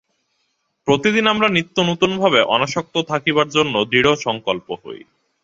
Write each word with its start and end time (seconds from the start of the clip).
প্রতিদিন 0.87 1.25
আমরা 1.27 1.47
নিত্য 1.49 1.77
নূতনভাবে 1.81 2.39
অনাসক্ত 2.47 2.95
থাকিবার 3.07 3.47
জন্য 3.49 3.75
দৃঢ়সঙ্কল্প 3.85 4.67
হই। 4.83 4.99